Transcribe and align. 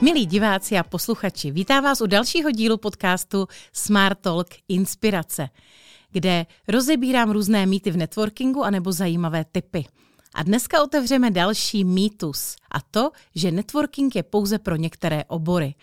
Milí 0.00 0.26
diváci 0.26 0.78
a 0.78 0.82
posluchači, 0.82 1.50
vítám 1.50 1.84
vás 1.84 2.00
u 2.00 2.06
dalšího 2.06 2.50
dílu 2.50 2.76
podcastu 2.76 3.48
Smart 3.72 4.18
Talk 4.18 4.48
Inspirace, 4.68 5.48
kde 6.12 6.46
rozebírám 6.68 7.30
různé 7.30 7.66
mýty 7.66 7.90
v 7.90 7.96
networkingu 7.96 8.64
anebo 8.64 8.92
zajímavé 8.92 9.44
typy. 9.44 9.84
A 10.34 10.42
dneska 10.42 10.82
otevřeme 10.82 11.30
další 11.30 11.84
mýtus 11.84 12.56
a 12.70 12.80
to, 12.90 13.10
že 13.34 13.50
networking 13.50 14.16
je 14.16 14.22
pouze 14.22 14.58
pro 14.58 14.76
některé 14.76 15.24
obory. 15.24 15.74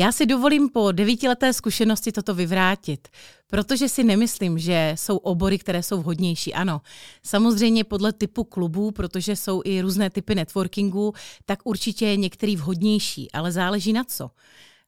Já 0.00 0.12
si 0.12 0.26
dovolím 0.26 0.68
po 0.68 0.92
devítileté 0.92 1.52
zkušenosti 1.52 2.12
toto 2.12 2.34
vyvrátit, 2.34 3.08
protože 3.46 3.88
si 3.88 4.04
nemyslím, 4.04 4.58
že 4.58 4.92
jsou 4.98 5.16
obory, 5.16 5.58
které 5.58 5.82
jsou 5.82 6.00
vhodnější. 6.00 6.54
Ano, 6.54 6.80
samozřejmě 7.22 7.84
podle 7.84 8.12
typu 8.12 8.44
klubů, 8.44 8.90
protože 8.90 9.36
jsou 9.36 9.62
i 9.64 9.80
různé 9.80 10.10
typy 10.10 10.34
networkingu, 10.34 11.14
tak 11.44 11.58
určitě 11.64 12.06
je 12.06 12.16
některý 12.16 12.56
vhodnější, 12.56 13.32
ale 13.32 13.52
záleží 13.52 13.92
na 13.92 14.04
co. 14.04 14.30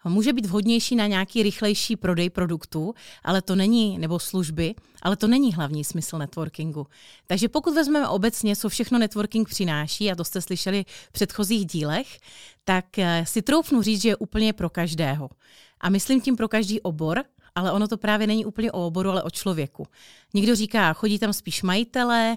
Může 0.08 0.32
být 0.32 0.46
vhodnější 0.46 0.96
na 0.96 1.06
nějaký 1.06 1.42
rychlejší 1.42 1.96
prodej 1.96 2.30
produktů, 2.30 2.94
ale 3.24 3.42
to 3.42 3.54
není, 3.54 3.98
nebo 3.98 4.18
služby, 4.18 4.74
ale 5.02 5.16
to 5.16 5.26
není 5.26 5.54
hlavní 5.54 5.84
smysl 5.84 6.18
networkingu. 6.18 6.86
Takže 7.26 7.48
pokud 7.48 7.74
vezmeme 7.74 8.08
obecně, 8.08 8.56
co 8.56 8.68
všechno 8.68 8.98
networking 8.98 9.48
přináší, 9.48 10.10
a 10.10 10.14
to 10.14 10.24
jste 10.24 10.40
slyšeli 10.40 10.84
v 11.08 11.12
předchozích 11.12 11.66
dílech, 11.66 12.18
tak 12.64 12.98
eh, 12.98 13.24
si 13.26 13.42
troufnu 13.42 13.82
říct, 13.82 14.02
že 14.02 14.08
je 14.08 14.16
úplně 14.16 14.52
pro 14.52 14.70
každého. 14.70 15.30
A 15.80 15.88
myslím 15.88 16.20
tím 16.20 16.36
pro 16.36 16.48
každý 16.48 16.80
obor, 16.80 17.24
ale 17.54 17.72
ono 17.72 17.88
to 17.88 17.96
právě 17.96 18.26
není 18.26 18.44
úplně 18.44 18.72
o 18.72 18.86
oboru, 18.86 19.10
ale 19.10 19.22
o 19.22 19.30
člověku. 19.30 19.86
Někdo 20.34 20.54
říká, 20.56 20.92
chodí 20.92 21.18
tam 21.18 21.32
spíš 21.32 21.62
majitelé, 21.62 22.36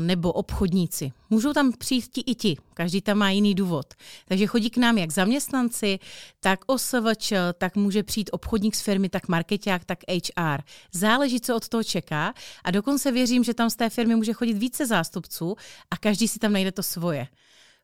nebo 0.00 0.32
obchodníci. 0.32 1.12
Můžou 1.30 1.52
tam 1.52 1.72
přijít 1.72 2.08
ti 2.12 2.20
i 2.26 2.34
ti, 2.34 2.56
každý 2.74 3.00
tam 3.00 3.18
má 3.18 3.30
jiný 3.30 3.54
důvod. 3.54 3.94
Takže 4.24 4.46
chodí 4.46 4.70
k 4.70 4.76
nám 4.76 4.98
jak 4.98 5.10
zaměstnanci, 5.10 5.98
tak 6.40 6.60
OSVČ, 6.66 7.32
tak 7.58 7.76
může 7.76 8.02
přijít 8.02 8.30
obchodník 8.32 8.74
z 8.74 8.80
firmy, 8.80 9.08
tak 9.08 9.28
marketák, 9.28 9.84
tak 9.84 9.98
HR. 10.08 10.62
Záleží, 10.92 11.40
co 11.40 11.56
od 11.56 11.68
toho 11.68 11.84
čeká 11.84 12.34
a 12.64 12.70
dokonce 12.70 13.12
věřím, 13.12 13.44
že 13.44 13.54
tam 13.54 13.70
z 13.70 13.76
té 13.76 13.90
firmy 13.90 14.16
může 14.16 14.32
chodit 14.32 14.54
více 14.54 14.86
zástupců 14.86 15.56
a 15.90 15.96
každý 15.96 16.28
si 16.28 16.38
tam 16.38 16.52
najde 16.52 16.72
to 16.72 16.82
svoje. 16.82 17.28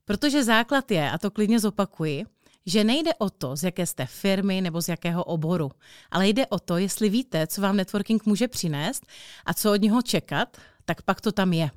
Protože 0.04 0.44
základ 0.44 0.90
je, 0.90 1.10
a 1.10 1.18
to 1.18 1.30
klidně 1.30 1.60
zopakuji, 1.60 2.24
že 2.66 2.84
nejde 2.84 3.14
o 3.14 3.30
to, 3.30 3.56
z 3.56 3.62
jaké 3.62 3.86
jste 3.86 4.06
firmy 4.06 4.60
nebo 4.60 4.82
z 4.82 4.88
jakého 4.88 5.24
oboru, 5.24 5.70
ale 6.10 6.28
jde 6.28 6.46
o 6.46 6.58
to, 6.58 6.76
jestli 6.76 7.08
víte, 7.08 7.46
co 7.46 7.60
vám 7.60 7.76
networking 7.76 8.26
může 8.26 8.48
přinést 8.48 9.06
a 9.46 9.54
co 9.54 9.72
od 9.72 9.82
něho 9.82 10.02
čekat, 10.02 10.56
tak 10.84 11.02
pak 11.02 11.20
to 11.20 11.32
tam 11.32 11.52
je. 11.52 11.70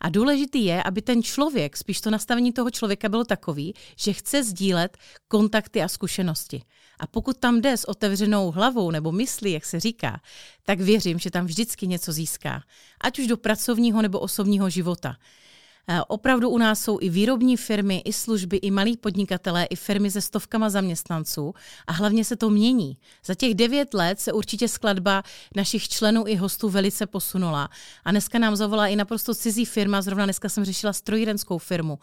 A 0.00 0.08
důležitý 0.08 0.64
je, 0.64 0.82
aby 0.82 1.02
ten 1.02 1.22
člověk, 1.22 1.76
spíš 1.76 2.00
to 2.00 2.10
nastavení 2.10 2.52
toho 2.52 2.70
člověka 2.70 3.08
bylo 3.08 3.24
takový, 3.24 3.74
že 3.96 4.12
chce 4.12 4.44
sdílet 4.44 4.96
kontakty 5.28 5.82
a 5.82 5.88
zkušenosti. 5.88 6.62
A 7.00 7.06
pokud 7.06 7.38
tam 7.38 7.60
jde 7.60 7.76
s 7.76 7.88
otevřenou 7.88 8.50
hlavou 8.50 8.90
nebo 8.90 9.12
myslí, 9.12 9.52
jak 9.52 9.64
se 9.64 9.80
říká, 9.80 10.20
tak 10.62 10.80
věřím, 10.80 11.18
že 11.18 11.30
tam 11.30 11.46
vždycky 11.46 11.86
něco 11.86 12.12
získá. 12.12 12.62
Ať 13.00 13.18
už 13.18 13.26
do 13.26 13.36
pracovního 13.36 14.02
nebo 14.02 14.20
osobního 14.20 14.70
života. 14.70 15.16
Eh, 15.88 16.00
opravdu 16.08 16.50
u 16.50 16.58
nás 16.58 16.82
jsou 16.82 16.98
i 17.00 17.08
výrobní 17.08 17.56
firmy, 17.56 18.02
i 18.04 18.12
služby, 18.12 18.56
i 18.56 18.70
malí 18.70 18.96
podnikatelé, 18.96 19.64
i 19.64 19.76
firmy 19.76 20.10
se 20.10 20.20
stovkama 20.20 20.70
zaměstnanců 20.70 21.54
a 21.86 21.92
hlavně 21.92 22.24
se 22.24 22.36
to 22.36 22.50
mění. 22.50 22.96
Za 23.24 23.34
těch 23.34 23.54
devět 23.54 23.94
let 23.94 24.20
se 24.20 24.32
určitě 24.32 24.68
skladba 24.68 25.22
našich 25.56 25.88
členů 25.88 26.24
i 26.26 26.36
hostů 26.36 26.68
velice 26.68 27.06
posunula. 27.06 27.68
A 28.04 28.10
dneska 28.10 28.38
nám 28.38 28.56
zavolá 28.56 28.86
i 28.86 28.96
naprosto 28.96 29.34
cizí 29.34 29.64
firma, 29.64 30.02
zrovna 30.02 30.24
dneska 30.24 30.48
jsem 30.48 30.64
řešila 30.64 30.92
strojírenskou 30.92 31.58
firmu, 31.58 31.98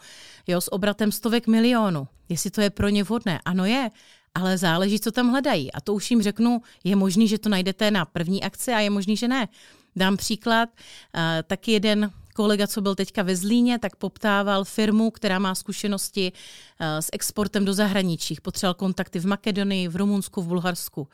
jo, 0.46 0.60
s 0.60 0.72
obratem 0.72 1.12
stovek 1.12 1.46
milionů. 1.46 2.08
Jestli 2.28 2.50
to 2.50 2.60
je 2.60 2.70
pro 2.70 2.88
ně 2.88 3.04
vhodné? 3.04 3.40
Ano 3.44 3.64
je, 3.64 3.90
ale 4.34 4.58
záleží, 4.58 5.00
co 5.00 5.12
tam 5.12 5.30
hledají. 5.30 5.72
A 5.72 5.80
to 5.80 5.94
už 5.94 6.10
jim 6.10 6.22
řeknu, 6.22 6.62
je 6.84 6.96
možný, 6.96 7.28
že 7.28 7.38
to 7.38 7.48
najdete 7.48 7.90
na 7.90 8.04
první 8.04 8.44
akci 8.44 8.72
a 8.72 8.80
je 8.80 8.90
možný, 8.90 9.16
že 9.16 9.28
ne. 9.28 9.48
Dám 9.96 10.16
příklad, 10.16 10.68
uh, 10.68 11.20
taky 11.46 11.72
jeden 11.72 12.10
kolega, 12.34 12.66
co 12.66 12.80
byl 12.80 12.94
teďka 12.94 13.22
ve 13.22 13.36
Zlíně, 13.36 13.78
tak 13.78 13.96
poptával 13.96 14.64
firmu, 14.64 15.10
která 15.10 15.38
má 15.38 15.54
zkušenosti 15.54 16.32
eh, 16.80 17.02
s 17.02 17.08
exportem 17.12 17.64
do 17.64 17.74
zahraničí. 17.74 18.36
Potřeboval 18.42 18.74
kontakty 18.74 19.18
v 19.18 19.26
Makedonii, 19.26 19.88
v 19.88 19.96
Rumunsku, 19.96 20.42
v 20.42 20.46
Bulharsku. 20.46 21.08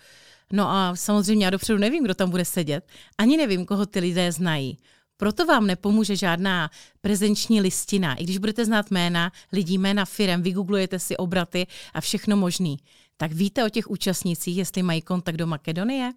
No 0.52 0.70
a 0.70 0.96
samozřejmě 0.96 1.44
já 1.44 1.50
dopředu 1.50 1.78
nevím, 1.78 2.04
kdo 2.04 2.14
tam 2.14 2.30
bude 2.30 2.44
sedět. 2.44 2.86
Ani 3.18 3.36
nevím, 3.36 3.66
koho 3.66 3.86
ty 3.86 4.00
lidé 4.00 4.32
znají. 4.32 4.78
Proto 5.16 5.46
vám 5.46 5.66
nepomůže 5.66 6.16
žádná 6.16 6.70
prezenční 7.00 7.60
listina. 7.60 8.14
I 8.14 8.24
když 8.24 8.38
budete 8.38 8.64
znát 8.64 8.90
jména 8.90 9.32
lidí, 9.52 9.78
jména 9.78 10.04
firem, 10.04 10.42
vygooglujete 10.42 10.98
si 10.98 11.16
obraty 11.16 11.66
a 11.94 12.00
všechno 12.00 12.36
možný. 12.36 12.78
Tak 13.16 13.32
víte 13.32 13.64
o 13.64 13.68
těch 13.68 13.90
účastnících, 13.90 14.56
jestli 14.56 14.82
mají 14.82 15.02
kontakt 15.02 15.36
do 15.36 15.46
Makedonie? 15.46 16.12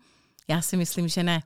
Já 0.47 0.61
si 0.61 0.77
myslím, 0.77 1.07
že 1.07 1.23
ne. 1.23 1.41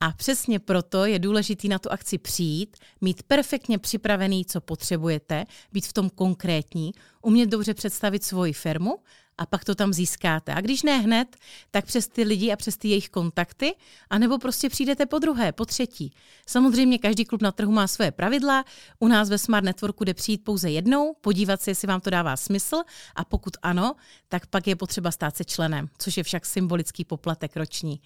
A 0.00 0.12
přesně 0.12 0.58
proto 0.58 1.04
je 1.04 1.18
důležité 1.18 1.68
na 1.68 1.78
tu 1.78 1.92
akci 1.92 2.18
přijít, 2.18 2.76
mít 3.00 3.22
perfektně 3.22 3.78
připravený, 3.78 4.44
co 4.44 4.60
potřebujete, 4.60 5.44
být 5.72 5.86
v 5.86 5.92
tom 5.92 6.10
konkrétní, 6.10 6.92
umět 7.22 7.46
dobře 7.46 7.74
představit 7.74 8.24
svoji 8.24 8.52
firmu 8.52 8.98
a 9.38 9.46
pak 9.46 9.64
to 9.64 9.74
tam 9.74 9.92
získáte. 9.92 10.54
A 10.54 10.60
když 10.60 10.82
ne 10.82 10.98
hned, 10.98 11.36
tak 11.70 11.84
přes 11.84 12.08
ty 12.08 12.22
lidi 12.22 12.52
a 12.52 12.56
přes 12.56 12.76
ty 12.76 12.88
jejich 12.88 13.08
kontakty, 13.08 13.74
anebo 14.10 14.38
prostě 14.38 14.68
přijdete 14.68 15.06
po 15.06 15.18
druhé, 15.18 15.52
po 15.52 15.64
třetí. 15.64 16.12
Samozřejmě 16.46 16.98
každý 16.98 17.24
klub 17.24 17.42
na 17.42 17.52
trhu 17.52 17.72
má 17.72 17.86
své 17.86 18.10
pravidla, 18.10 18.64
u 18.98 19.08
nás 19.08 19.28
ve 19.28 19.38
Smart 19.38 19.64
Networku 19.64 20.04
jde 20.04 20.14
přijít 20.14 20.44
pouze 20.44 20.70
jednou, 20.70 21.14
podívat 21.20 21.62
se, 21.62 21.70
jestli 21.70 21.88
vám 21.88 22.00
to 22.00 22.10
dává 22.10 22.36
smysl 22.36 22.76
a 23.14 23.24
pokud 23.24 23.56
ano, 23.62 23.94
tak 24.28 24.46
pak 24.46 24.66
je 24.66 24.76
potřeba 24.76 25.10
stát 25.10 25.36
se 25.36 25.44
členem, 25.44 25.88
což 25.98 26.16
je 26.16 26.22
však 26.22 26.46
symbolický 26.46 27.04
poplatek 27.04 27.56
roční. 27.56 28.00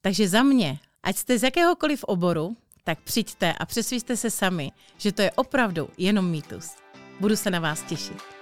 Takže 0.00 0.28
za 0.28 0.42
mě 0.42 0.78
Ať 1.08 1.16
jste 1.16 1.38
z 1.38 1.42
jakéhokoliv 1.42 2.04
oboru, 2.04 2.56
tak 2.84 3.00
přijďte 3.00 3.52
a 3.52 3.66
přesvědčte 3.66 4.16
se 4.16 4.30
sami, 4.30 4.72
že 4.98 5.12
to 5.12 5.22
je 5.22 5.30
opravdu 5.30 5.88
jenom 5.98 6.30
mýtus. 6.30 6.76
Budu 7.20 7.36
se 7.36 7.50
na 7.50 7.60
vás 7.60 7.82
těšit. 7.82 8.37